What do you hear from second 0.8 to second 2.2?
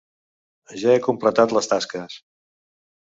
Ja he completat les tasques.